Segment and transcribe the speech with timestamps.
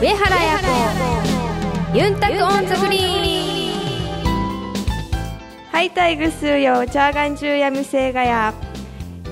[0.00, 0.58] 上原彩
[1.92, 1.98] 子。
[1.98, 4.74] ユンタクオンザグリーン。
[5.72, 8.54] ハイタイグスーヨーチャーガンジューヤミセイガヤ。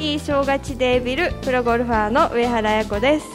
[0.00, 1.32] いい正月デービル。
[1.43, 3.27] プロゴルファーの上原彩子です。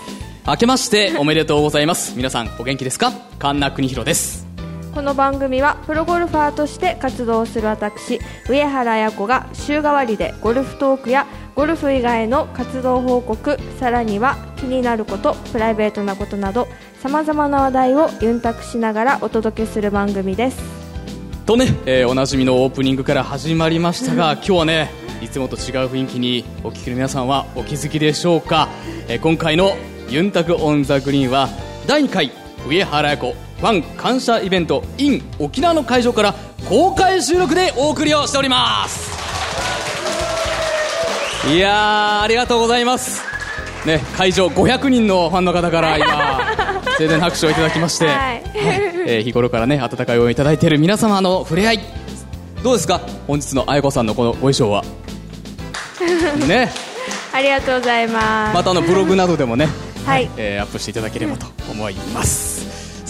[0.46, 2.18] 明けましておめでとうございます。
[2.18, 3.14] 皆さんお元気ですか？
[3.40, 4.46] 神田邦弘です。
[4.94, 8.20] この番組はプロゴルファーとして活動する私
[8.50, 11.26] 上原彩子が週替わりでゴルフトークや
[11.62, 16.68] ゴルフ以外の活動報告さらには気になることプライベートなことなど
[17.04, 20.60] さまざまな話題をユンタクしながらお届けする番組です。
[21.46, 28.68] とね、えーおなじみのオープニングから始まりましたが 今日はねいつもと違う雰囲気にお聞きの皆さんはお気づきでしょうか、
[29.08, 29.78] えー今回の
[30.10, 31.48] ユンタクオンザグリーンは
[31.86, 32.32] 第2回
[32.68, 36.34] 上原彩子ファン感謝イベント in 沖縄の会場から
[36.68, 39.11] 公開収録でお送りをしております
[41.50, 43.22] いやーありがとうございます。
[43.86, 46.40] ね会場500人のファンの方から今
[47.00, 48.44] 盛大な拍手をいただきまして、はい。
[48.56, 51.80] えー日頃からね温かい応援いただいている皆様の触れ合い。
[52.64, 53.00] どうですか？
[53.28, 54.84] 本日の愛子さんのこのお衣装は。
[56.48, 56.70] ね。
[57.34, 58.56] ありがとうございます。
[58.56, 59.68] またあのブログなどでもね、
[60.06, 60.30] はい。
[60.38, 62.62] えーアップしていただければと思います。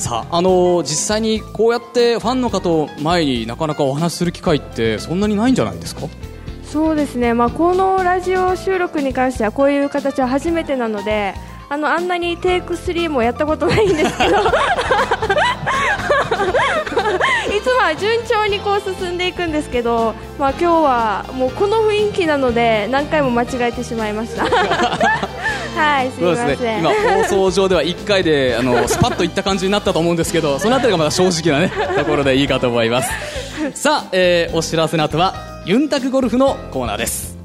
[0.02, 6.04] さあ、あのー実際にこうやってファンの方を前になかなかお話しする機会ってそんなにないんじゃないですか？
[6.72, 11.34] そうですね、まあ、このラジオ収録に関してはこういう形は初めてなので
[11.68, 14.38] あのあんなにテイク3もやったことないんですけど。
[17.52, 24.46] いつもは順調にこう進んでいくんですけど、まあ、今日はもうこの雰囲気なので何回も間違えてしまいました。
[25.76, 26.80] はいすみません、ね。
[26.80, 33.12] 今放送上では1回であのスパッといった感じになったと思うんですけどそのあたりがまだ正直なねところでいいかと思います。
[33.74, 37.38] さあ、えーお知らせの後はユンタクゴルフのコーナーです。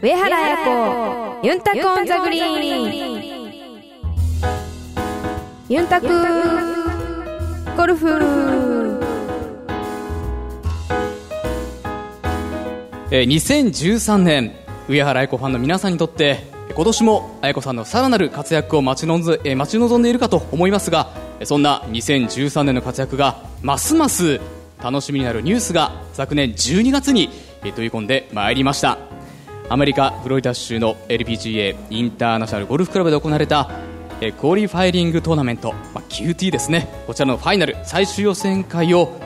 [0.00, 2.88] 上原彩子ユンタクオンザグリー
[3.20, 3.34] ン。
[5.68, 6.08] ユンタク
[7.76, 8.73] ゴルフ。
[13.22, 14.52] 2013年
[14.88, 21.10] 上原愛子ファンの皆さんにとって今年も愛子さんのさらなる活躍を待ちのず、待ち望んでいるかと思いますが
[21.44, 24.40] そんな2013年の活躍がますます
[24.82, 27.30] 楽しみになるニュースが昨年12月に
[27.64, 28.98] え飛び込んでまいりました。
[29.70, 33.70] アメリカ・フロリダ州の LPGA インターナショナルゴルフクラブで行われた
[34.38, 36.86] クオリファイリングトーナメント、まあ、QT ですね。
[37.06, 39.18] こちらのファイナル最終予選会を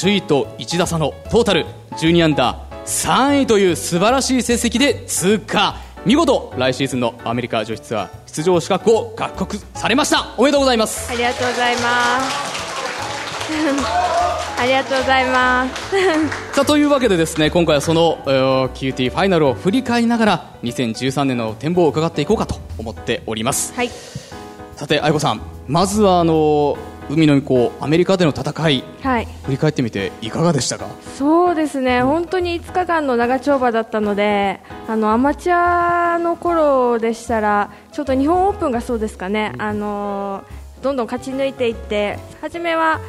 [0.00, 5.76] 首位と1打差のトータル12アンダー3位という素晴らしい成績で通過。
[6.04, 10.34] 見事来シーズンのアメリカ女子ツアー出場資格を獲得されました。
[10.36, 11.12] おめでとうございます。
[11.12, 12.52] ありがとうございます。
[14.58, 16.54] ありがとうございます。
[16.54, 23.72] さあというわけでですね今回はその、えー QT ファイナルを振り返りながら2013年の展望を伺っていこうかと思っております。
[23.76, 23.90] はい。
[24.74, 26.76] さて愛子さんまずはあの
[27.10, 29.28] 海の向こうアメリカでの戦いはい。
[29.44, 30.88] 振り返ってみていかがでしたか？
[31.18, 32.02] そうですね。
[32.02, 35.54] 本当に5日間の長丁場だったのであのアマチュ
[36.14, 40.44] アの頃でしたらちょっと日本オープンがそうですかね、あの
[40.82, 43.00] どんどん勝ち抜いていって初めは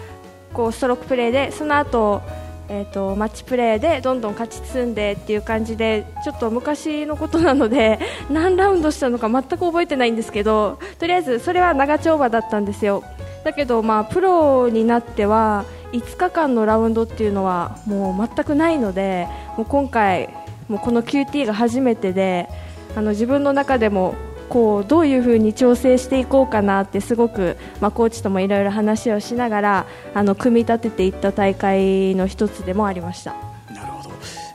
[0.53, 2.21] こうストロークプレーでその後
[2.69, 7.99] えー、とマッチプレーでどんどん勝ち進んでっていう感じでちょっと昔のことなので
[8.31, 13.03] 何ラウンドしたのか全く覚えてないんですけどとりあえずそれは長丁場だったんですよ
[13.43, 19.27] だけど、まあ、プロになっては5日間のラウンドっていうのはもう全くないので
[19.57, 20.29] もう今回
[20.67, 22.47] もうこの QT が初めてで
[22.95, 24.15] あの自分の中でも
[24.49, 33.33] こうどういうふうに調整していこうかなってすごく、まあ、コーチともいろいろ話をしながらあの組み立てていった大会の一つでもありました。
[33.73, 34.09] なるほど、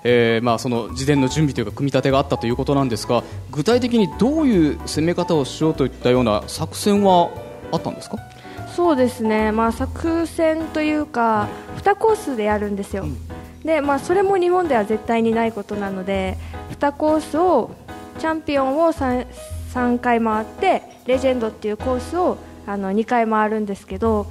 [0.05, 7.31] えーまあ、その事前の準備というか組み立てがあったということなんですが具体的にどういう攻め方をしようといったような作戦は
[7.73, 8.17] あったんですか？
[8.79, 11.49] そうですね、まあ、作戦というか
[11.79, 13.07] 2コースでやるんですよ、
[13.65, 16.39] でまあ、それも日本では絶対にないことなので
[16.79, 17.73] 2コースを
[18.21, 19.27] チャンピオンを 3,
[19.75, 22.39] 3回回ってレジェンドっていうコースを
[22.69, 24.29] あの2回回るんですけど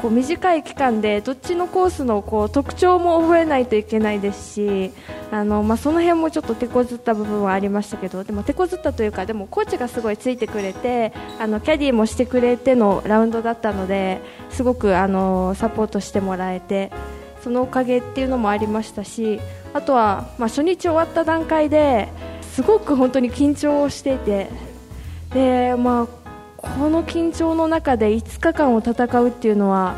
[0.00, 4.92] こう短い期間でどっちのコースのこう特徴も覚えないといけないですし
[5.30, 16.92] あの、まあ、その辺もちょっと手こずった部分はありましたけどでも手こずったというかでもコーチがすごいついてくれてあのキャディーもしてくれてのラウンドだったのですごくあのサポートしてもらえて
[17.42, 19.40] そのおかげっていうのもありましたし
[19.74, 22.08] あとは、まあ、初日終わった段階で
[22.42, 24.48] すごく本当に緊張していて
[25.32, 26.27] で、まあ、
[26.58, 29.94] この緊張の中で5日間を戦うっていうのは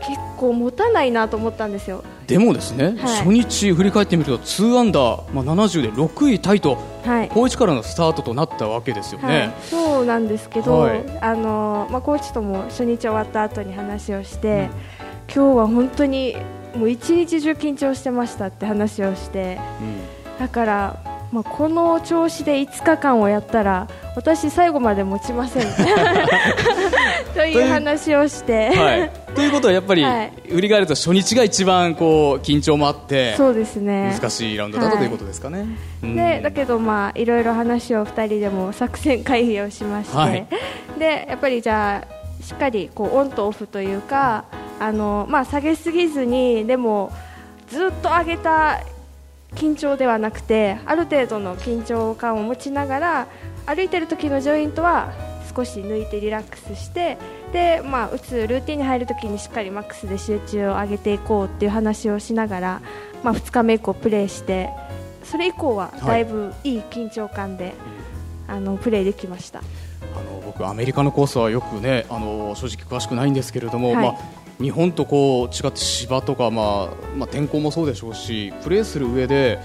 [0.00, 2.02] 結構持たないなと思ったんですよ。
[2.26, 2.94] でもですね、はい。
[2.96, 7.28] 初日振り返ってみると2アンダー、まあ、70で6位タイとはい。
[7.28, 9.26] 好位置からのスタートとなったわけですよね。
[9.26, 11.04] はい、そうなんですけど、はい。
[11.20, 14.70] あのまあ、コーチとも初日終わった後に話をして、
[15.32, 16.36] 今日は本当に
[16.76, 19.60] もう一日中緊張してましたって話をして
[20.38, 25.62] だから、まあ、この調子で5日間をやったら私、最後まで持ちません。
[27.34, 30.32] という話をして、はい、ということはやっぱり、はい。
[30.50, 34.14] 振り返ると初日が一番こう緊張もあってそうですね。
[34.20, 35.66] 難しいラウンドだったということですかね。
[36.02, 36.14] うん。
[36.14, 40.46] でだけど、まあ、いろいろ話を2人でも作戦会議をしまして、はい。
[40.98, 44.44] でやっぱりじゃあしっかりこうオンとオフというか
[44.78, 47.10] あの、まあ、下げすぎずにでも
[47.68, 48.80] ずっと上げた
[49.54, 53.28] 緊張ではなくてある程度の緊張感を持ちながら
[53.66, 55.12] 歩いてる時のジョイントは
[55.54, 57.18] 少し抜いてリラックスして
[57.52, 62.82] で、まあ、打つルーティンに入る時にしっかりマックスで集中を上げていこうっていう話をしながら、
[63.22, 64.70] まあ、2日目以降プレーして
[65.24, 67.74] それ以降はだいぶいい緊張感で、
[68.48, 69.60] あのプレーできました。
[69.60, 69.62] あ
[70.22, 74.16] の僕アメリカのコースはよくねあの正直詳しくないんですけれども、はいまあ、
[74.60, 79.58] 日本とこう違って芝とか、まあまあ、天候もそうでしょうしプレーする上で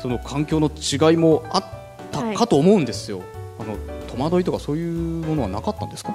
[0.00, 1.64] その環境の違いもあっ
[2.12, 2.36] たはい。
[2.36, 3.22] かと思うんですよ、
[3.58, 3.76] あの
[4.14, 6.14] 戸惑いとかそういうものはなかったんですか？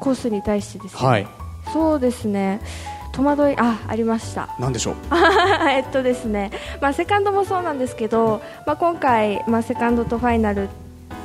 [0.00, 1.26] コースに対してですね、はい。
[1.72, 2.60] そうですね。
[3.12, 4.48] 戸惑いあありました。
[4.60, 4.94] なんでしょう？
[5.68, 6.50] えっとですね、
[6.80, 10.68] まあ、セカンドもそうなんですけど、まあ、今回、まあ、セカンドとファイナルっ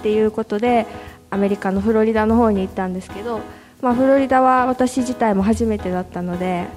[0.01, 0.88] ていうことで
[1.30, 3.39] アメリカのフロリダの方に行ったんですけど、
[3.81, 6.68] まあ、フロリダは私自体も初めてだったので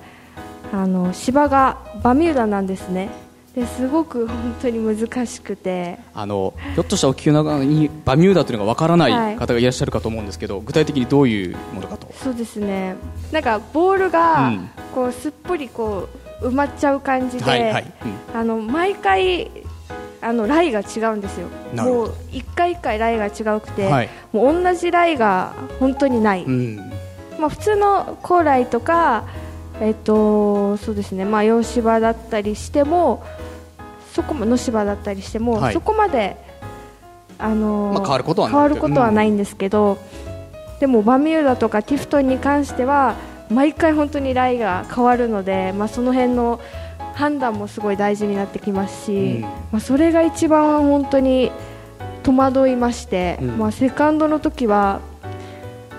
[0.73, 3.11] あの芝がバミューダなんですね。
[3.55, 5.99] ですごく本当に難しくて。
[6.13, 9.35] あのひょっとしたらお聞きの中にバミューダというのがわからなはい。
[9.35, 12.13] い方がいらっしゃるかと思うんですけど、具体的にどういうものかと。
[12.15, 12.97] そうですね。
[13.31, 14.71] なんかボールがうん。
[14.93, 16.09] こうすっぽりこ
[16.43, 17.93] う埋まっちゃう感じで、はいはい、
[18.33, 18.41] うん。
[18.41, 19.51] あの毎回
[20.21, 21.47] あのライが違うんですよ。
[21.77, 24.09] もう一回一回ライが違うくて、はい。
[24.33, 26.94] もう同じライが本当にない、うん
[27.45, 29.25] まあ、普通の高ライとか
[29.81, 31.25] えっとそうですね。
[31.25, 33.23] まあ洋芝だったりしても
[34.13, 35.75] そこも野芝だったりしても、はい。
[35.75, 36.37] そこまで
[37.39, 38.53] あのまあ変わることはない。
[38.53, 39.99] 変わることはないんですけど、
[40.81, 43.17] でもバミューダとかティフトンに関しては
[43.51, 46.61] 毎回本当にライが変わるので、まあ、その辺の
[47.15, 49.41] 判断もすごい大事になってきますし、うん。
[49.43, 51.53] まあ、それが一番本当に
[52.23, 53.59] 戸惑いまして、うん。
[53.59, 55.01] まあ、セカンドの時は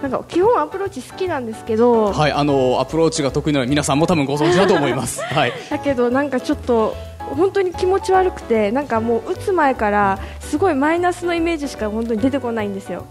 [0.01, 5.21] なんか基本アプローチ好きなんですけど、はい、あのアプローチが得意なのは皆さんも多分ご存知だと思います。
[5.33, 13.06] はい、だけどなんかちょっと本当に気持ち悪くてなんかもう打つ前からすごいマイナスのイメージしか本当に出てこないんですよ。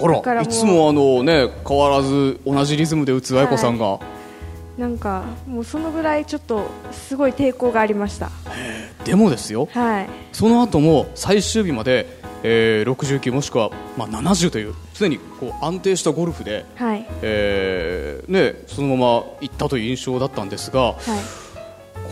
[0.00, 4.00] あらいつもあのね変わらず同じリズムで打つ愛子さんが、
[4.76, 8.30] なんかもうそのぐらいちょっとすごい抵抗がありました。
[9.04, 10.08] でもですよはい。
[10.32, 12.06] その後も最終日まで、
[12.46, 17.06] えー、69もしくは、まあ、70という常にこう安定したゴルフで、はい。
[17.22, 20.98] えーね、そのまま行ったという印象だったんですがはい。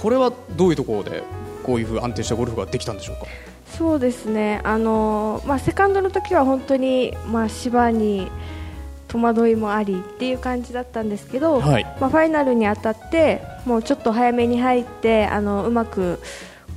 [0.01, 1.23] これはどういうところで
[1.63, 3.27] こういうふう安定したゴルフができたんでしょうか？
[3.77, 4.61] そうですね。
[4.65, 8.29] あのーまあセカンドの時は本当にまあ芝に
[9.09, 16.19] 戸惑いもありっていう感じだったんですけど、はいまあファイナルにあたってもうちょっと早めに入ってあのうまく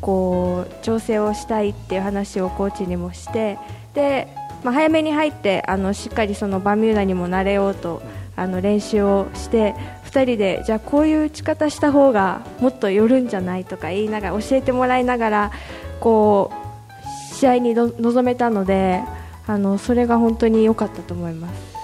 [0.01, 3.57] こう調整をしたいっていう話をコーチにもして
[3.93, 4.27] で、
[4.63, 8.01] まあ、早めに入ってあのしっかりそのバミューダにもなれようと
[8.35, 9.73] あの練習をして
[10.05, 15.51] 2人でじゃあこういう打ち方した方がもっと寄るんじゃないとか言いながら教えてもらいながら
[15.99, 19.03] こう試合にの臨めたので
[19.47, 21.75] あのそれが本当に良かったと思います。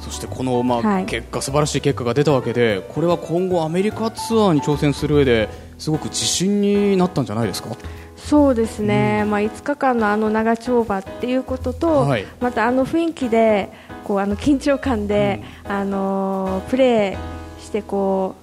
[0.00, 5.48] そしてこの、まあはい結果素晴らしい結果が出たわけでこれは今後アメリカツアーに挑戦する上で
[5.82, 7.70] すごく自信になったんじゃないですか？
[8.16, 12.24] そうですね、まあ、5日間のあの長丁場っていうことと、はい。
[12.40, 13.68] またあの雰囲気で
[14.04, 18.36] こうあの緊張感で、あのープレーしてこ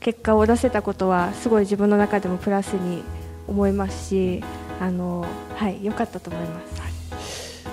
[0.00, 3.04] 結果を出せたことはすごい自分の中でもプラスに
[3.46, 4.42] 思いますし、
[4.80, 6.76] あのーはい、良かったと思います。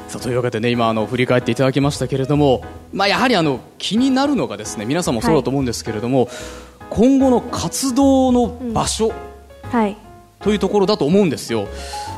[0.08, 6.28] さあというわけでね今あの振り返っていただきましたけれども、まあ、やはりあの気になるのがですね皆さんもそうだと思うんですけれども、
[6.96, 9.12] 今後の活動の場所
[9.64, 9.98] はい。
[10.42, 11.68] というところだと思うんですよ、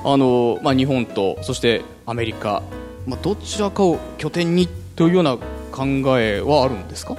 [0.03, 2.61] あのまあ、日本とそしてアメリカ、
[3.07, 5.37] まあ、どちらかを拠点にというような
[5.71, 5.85] 考
[6.19, 7.15] えはあるんですか？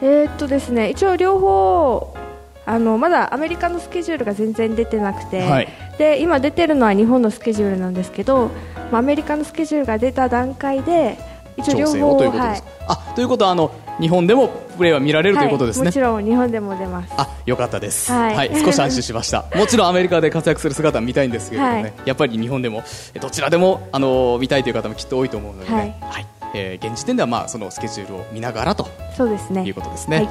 [0.00, 2.16] えーっとですね一応両方
[2.64, 5.68] あのまだアメリカのスケジュールが全然出てなくて、はい。
[5.98, 8.50] で今出てるのは日本のスケジュールなんですけど、
[8.90, 11.18] まあ、アメリカのスケジュールが出た段階で
[11.58, 13.70] 一応両方ということですか、あということはあの
[14.00, 17.12] 日本でもプレーは見られるということですね、はい、もちろん日本でも出ます。
[17.16, 18.50] あよかったです、はい。
[18.64, 19.44] 少し安心しました。
[19.54, 21.92] もちろんアメリカで活躍する姿は見たいんですけれどもね、はい。
[22.06, 22.82] やっぱり日本でも
[23.14, 25.76] えどちらでもあの見たいという方もきっと多いと思うので、ね。
[25.76, 25.94] はい。
[26.12, 26.26] はい。
[26.54, 29.64] えー現時点ではまあそのスケジュールを見ながらとそうですね。
[29.64, 30.16] いうことですね。
[30.18, 30.28] はい。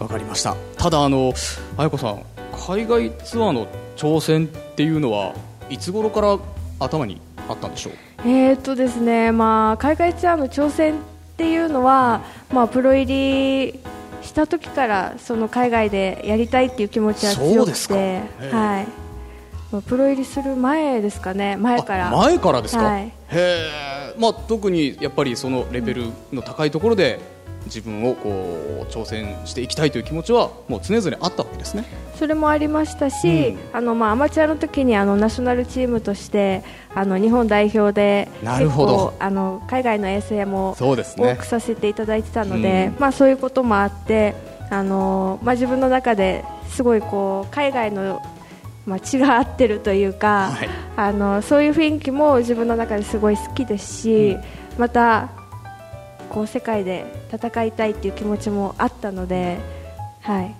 [0.00, 0.56] わ、かりました。
[0.76, 1.32] ただあの
[1.76, 2.22] 彩子さん
[2.68, 3.66] 海外ツアーの
[3.96, 5.32] 挑戦っていうのは
[5.70, 6.36] いつ頃から
[6.78, 7.92] 頭にあったんでしょう？
[8.24, 10.94] えーとですね、まあ、海外ツアーの挑戦
[11.32, 12.22] っていうのは、
[12.52, 13.80] まあ、プロ入り
[14.22, 18.20] した時からその海外でやりたいっていう気持ちは強くて
[18.50, 18.86] はい、
[19.72, 21.56] まあプロ入りする前ですかね。
[21.56, 22.08] 前から。
[22.08, 23.04] あ前からですか、はい。
[23.06, 23.70] へえ、
[24.18, 27.18] まあ、特にやっぱりそのレベルの高いところで
[27.66, 31.84] 自分をこう挑戦していきたいという気持ちはもう常々あったわけですね。
[32.16, 33.58] それもありましたし、うん。
[33.72, 36.62] あのまあ、アマチュアの時にあのナショナルチームとして
[36.94, 38.92] あの日本代表でなるほど。
[39.06, 40.96] 結構あの海外の遠征も多
[41.36, 43.00] くさせていただいてたので、うん。
[43.00, 44.34] まあ、そういうこともあって
[44.70, 48.22] あの、まあ、自分の中ですごいこう海外の、
[48.86, 50.68] まあ、血が合ってるというか、はい。
[50.96, 54.36] あのそういう雰囲気も自分の中ですごい好きですし、
[54.78, 55.28] また
[56.30, 59.58] こう世界で戦いたいっていう気持ちもあったので。
[60.20, 60.54] はい。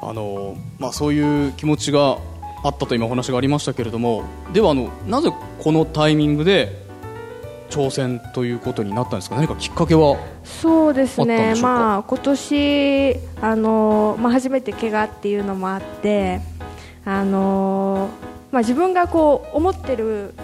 [0.00, 2.18] あの、まあ、そういう気持ちが
[2.62, 6.86] あったと今お話がありましたけれどもではあのなぜこのタイミングで
[7.68, 9.34] 挑戦ということになったんですか？
[9.34, 16.40] 何かきっかけはそうですね、まあ、今年あの、まあ、初めて怪我っていうのもあって
[17.08, 18.10] あの、
[18.52, 20.34] まあ、自分がこう思ってる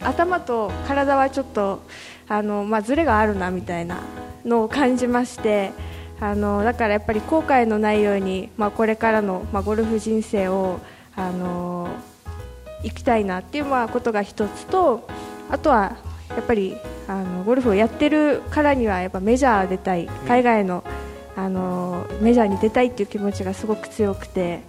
[0.00, 1.82] 頭と体はちょっと
[2.28, 4.00] あの、まあ、ズレがあるなみたいな
[4.44, 5.72] のを感じまして
[6.20, 10.78] あのだからやっぱり後悔のないように、まあ、これからの、まあ、ゴルフ人生を
[11.16, 11.88] あの
[12.84, 15.08] 行きたいなっていうまあことが一つと
[15.50, 15.96] あとは
[16.28, 16.76] やっぱり
[17.08, 20.84] あのゴルフをやってるからにはやっぱメジャー出たい海外の,、
[21.34, 24.60] あのメジャーに出たいっていう気持ちがすごく強くて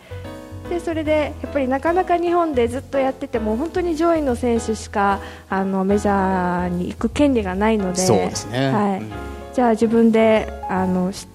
[0.72, 8.72] でそれでやっぱりなかなか日本でずっとやってても本当に上位の選手しかあのメジャーに行く権利がないのでそうですね。
[8.72, 9.01] はい。
[9.01, 9.12] うん。
[9.54, 11.28] じゃあ自分であのし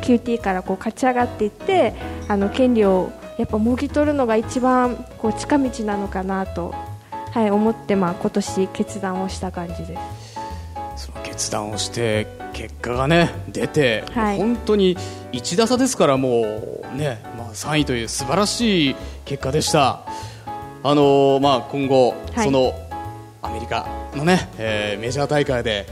[0.00, 1.92] QT からこう勝ち上がっていって
[2.28, 6.74] あの権利をやっぱもぎ取るのが一番こう近道なのかなと、
[7.30, 9.98] はい、思って、まあ、今年決断をした感じで
[10.96, 11.06] す。
[11.08, 14.36] その決断をして結果がね出て、はい。
[14.38, 14.96] 本当に
[15.32, 20.00] 1打差ですからもうね、まあ、3位という素晴らしい結果でした。
[20.84, 22.44] あのーまあ、今後、はい。
[22.44, 22.74] その
[23.40, 25.86] アメリカのね、えーメジャー大会で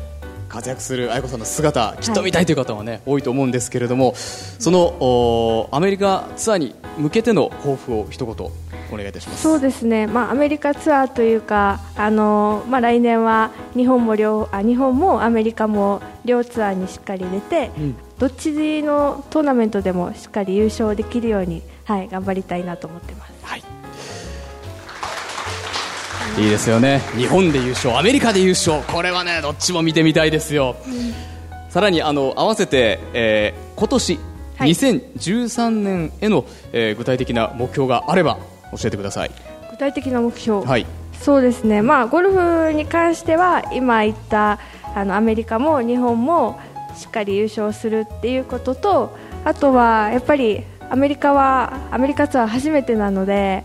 [0.48, 8.50] 活躍する愛子さんの姿きっと見たいという方はね、多いと思うんですけれどもそのおアメリカツアーに向けての抱負を一言
[8.94, 9.42] お願いいたします。
[9.42, 23.32] そうですね、まあ、アメリカツアーというかあの、まあ、来年は日本も両あ日本もアメリカも両ツアーにしっかり出て、うんどっちのトーナメントでもしっかり優勝できるように、はい、頑張りたいなと思ってます。
[23.42, 23.62] はい。
[26.38, 27.00] いいですよね。
[27.16, 30.76] 日本で優勝、アメリカで優勝、これはね、どっちも見てみたいですよ。
[31.70, 34.18] さらに、あの、合わせて、えー今年、
[34.58, 38.38] はい2013年への、えー具体的な目標があれば、
[38.72, 39.30] 教えてください。
[39.70, 40.86] 具体的な目標、はい。
[41.20, 44.58] そうですね、まあ、ゴルフに関しては今言った
[44.94, 46.58] あのアメリカも日本も
[46.96, 53.64] しっかり優勝するっていうこととあとはやっぱりアメリカはアメリカツアー初めてなので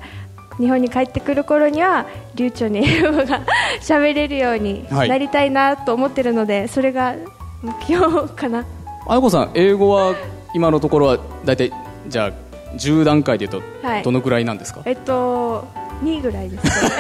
[0.58, 3.42] 日本に帰ってくる頃には流暢に英語が
[3.82, 7.16] 喋れるようにはいなりたいなと思ってるので、それが
[7.62, 8.66] 目標かな。
[9.08, 10.16] あやこさん、英語は
[10.54, 11.72] 今のところは、大体、
[12.08, 12.32] じゃあ、
[12.78, 14.04] 10段階で言うと、はい。
[14.04, 15.68] どのくらいなんですか、えっと
[16.04, 16.64] 2位ぐらいです。
[16.64, 16.96] か ね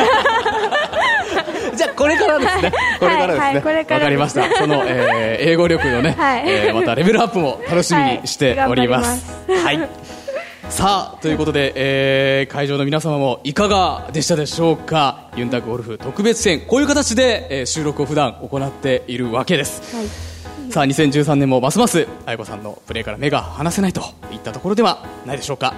[1.75, 2.71] じゃあこれからですね。
[2.99, 3.39] これからですね。
[3.39, 4.43] わ、はいかりました。
[4.57, 6.43] その、えー英語力のね、はい。
[6.47, 9.25] えーまたレベルアップも楽しみにしております。
[9.49, 9.89] はい。
[10.69, 15.27] さあということで、えー会場の皆様もいかがでしたでしょうか？
[15.35, 16.61] ユンタクゴルフ特別編。
[16.61, 20.05] こういう形で、えー収録を普段行っているわけです、はい
[20.75, 25.73] さあ2013年もますます彩子さんのプレーから目が離せないといったところではないでしょうか。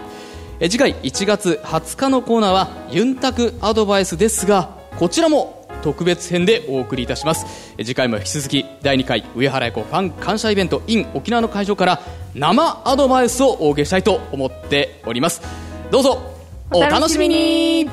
[0.59, 7.75] え次回1月20日のコーナーはユンタクアドバイスですがこちらも特別編でお送りいたします。
[7.77, 12.01] 次回も引き続き第2回上原彩子ファン感謝イベント in 沖縄の会場から
[12.33, 15.43] 生アドバイスをお受けしたいと思っております。
[15.91, 16.23] どうぞ
[16.71, 17.87] お楽しみに。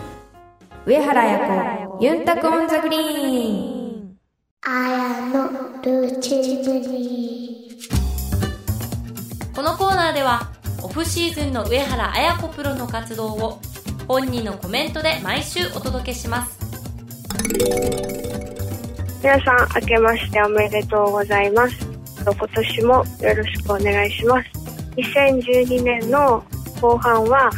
[0.87, 1.39] 上原彩
[1.99, 3.74] 子ユンタクオンザグリーン。
[4.65, 4.71] こ
[9.63, 10.51] のコーナーでは
[10.83, 13.61] オフシーズンの上原綾子プロの活動を
[14.09, 16.59] 本人のコメントで毎週お届けします。
[19.23, 21.87] 皆さん明けましておめでとうございます。
[22.25, 24.49] 今年もよろしくお願いします。
[24.97, 26.43] 2012年の
[26.81, 27.51] 後半は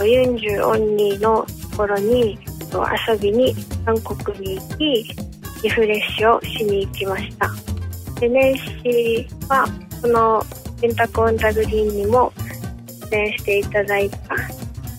[0.00, 2.38] ユンジュオンニーのところに
[2.72, 3.52] 遊びに
[3.84, 5.31] 韓国に行き
[5.62, 7.50] リフレッシュをしに行きました。
[8.20, 9.66] で年始は
[10.00, 10.44] この
[10.80, 12.32] ペンタコンザグリーンにも
[13.10, 14.36] 出演していただいた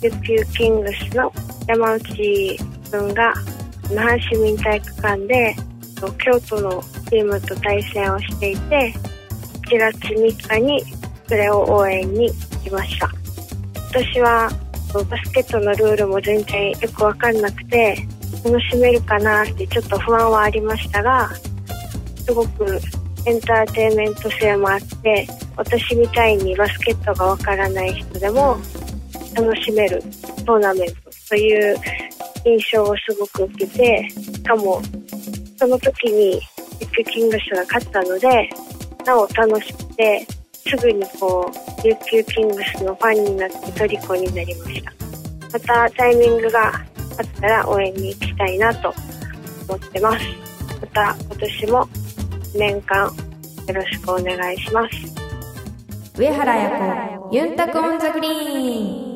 [0.01, 1.31] 琉球キングスの
[1.67, 2.59] 山内
[2.91, 3.33] 君が
[3.91, 5.55] 那覇市民体育館で
[6.23, 8.93] 京都のチームと対戦をしていて
[9.69, 10.83] 1月3日に
[11.27, 13.09] それを応援に行きました。
[13.89, 14.49] 私は
[14.93, 17.97] バスケットのルールも全然よく分かんなくて
[18.43, 21.29] 楽しめるかなってちょっと不安はありましたが
[22.25, 22.79] すごく
[23.25, 28.57] エンターテインメント性もあって私みたいにバスケットがわからない人でも
[29.35, 30.01] 楽しめる
[30.45, 30.95] トーナメント
[31.29, 31.75] という
[32.45, 34.81] 印象をすごく受けてしかも
[35.57, 36.41] その時に
[36.79, 38.49] ビッグキングスが勝ったので
[39.05, 44.93] なお楽しくてすぐにこう琉球キングスのファンになって虜になりました。
[45.53, 46.83] またタイミングが
[47.17, 48.93] あったら応援に行きたいなと
[49.67, 50.25] 思ってます。
[50.81, 51.87] また今年も
[52.55, 54.95] 年間よろしくお願いします。
[56.17, 59.13] 上原彩子ユンタクオンザグリーン。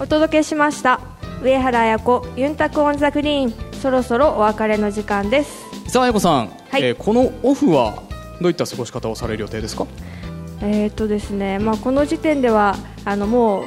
[0.00, 1.00] お届けしました。
[1.42, 5.90] 上原彩子ユンタクオンザグリーンそろそろお別れの時間です。
[5.90, 6.82] さあ、あやこさん、はい。
[6.84, 8.00] えーこのオフは
[8.40, 9.86] どういった過ごし方をされる予定ですか？
[10.62, 13.64] えーとですねまあ、この時点ではあのもう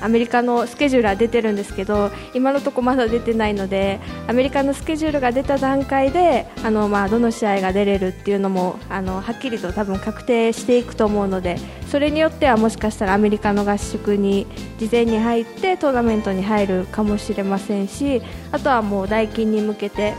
[0.00, 11.56] アメリカのスケジュールは出てるんですけど今のところまだ出てないのでアメリカのスケジュールが出た段階であの、まあ、どの試合が出れるっていうのもあのはっきりと多分確定していくと思うので
[11.88, 14.46] それによってはもしかしたらアメリカの合宿に
[14.78, 20.14] 事前に入ってトーナメントに入るかもしれませんしあとはもう代金に向けて、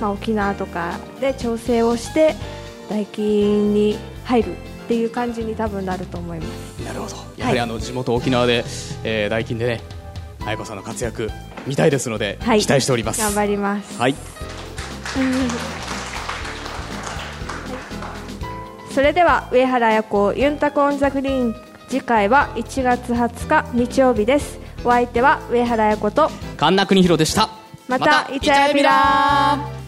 [0.00, 2.34] まあ、沖縄とかで調整をして
[2.88, 6.84] 代金に入るっていう感じに多分なると思います。
[6.84, 7.14] なるほど。
[7.36, 8.64] やはりあの地元沖縄で、
[9.04, 9.80] えー、大金でね
[10.44, 11.30] あやこさんの活躍
[11.64, 12.60] 見たいですので、はい。
[12.60, 13.20] 期待しております。
[13.20, 13.96] 頑張ります。
[14.00, 14.16] はい。
[18.92, 21.54] それでは上原彩子ユンタコオンザグリーン
[21.88, 24.58] 次回は1月20日日曜日です。
[24.84, 27.48] お相手は上原彩子と神田邦弘でした。
[27.86, 29.70] またイチャヤビラ。
[29.76, 29.79] ー